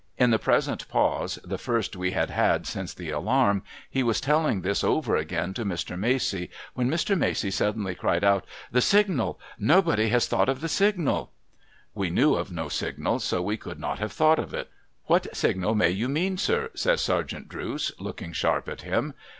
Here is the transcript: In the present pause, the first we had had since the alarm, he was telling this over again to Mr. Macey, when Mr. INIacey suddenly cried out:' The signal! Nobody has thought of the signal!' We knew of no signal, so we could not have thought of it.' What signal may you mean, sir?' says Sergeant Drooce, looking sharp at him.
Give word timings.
In 0.17 0.31
the 0.31 0.39
present 0.39 0.87
pause, 0.89 1.37
the 1.43 1.59
first 1.59 1.95
we 1.95 2.09
had 2.09 2.31
had 2.31 2.65
since 2.65 2.91
the 2.91 3.11
alarm, 3.11 3.61
he 3.87 4.01
was 4.01 4.19
telling 4.19 4.61
this 4.61 4.83
over 4.83 5.15
again 5.15 5.53
to 5.53 5.63
Mr. 5.63 5.95
Macey, 5.95 6.49
when 6.73 6.89
Mr. 6.89 7.15
INIacey 7.15 7.53
suddenly 7.53 7.93
cried 7.93 8.23
out:' 8.23 8.43
The 8.71 8.81
signal! 8.81 9.39
Nobody 9.59 10.09
has 10.09 10.25
thought 10.25 10.49
of 10.49 10.59
the 10.59 10.69
signal!' 10.69 11.31
We 11.93 12.09
knew 12.09 12.33
of 12.33 12.51
no 12.51 12.67
signal, 12.67 13.19
so 13.19 13.43
we 13.43 13.57
could 13.57 13.79
not 13.79 13.99
have 13.99 14.11
thought 14.11 14.39
of 14.39 14.55
it.' 14.55 14.71
What 15.05 15.27
signal 15.37 15.75
may 15.75 15.91
you 15.91 16.09
mean, 16.09 16.35
sir?' 16.39 16.71
says 16.73 17.01
Sergeant 17.01 17.47
Drooce, 17.47 17.91
looking 17.99 18.33
sharp 18.33 18.67
at 18.69 18.81
him. 18.81 19.13